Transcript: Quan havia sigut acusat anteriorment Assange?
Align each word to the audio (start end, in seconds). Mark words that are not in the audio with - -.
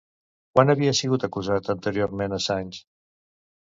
Quan 0.55 0.71
havia 0.73 0.93
sigut 1.01 1.27
acusat 1.27 1.71
anteriorment 1.75 2.35
Assange? 2.39 2.85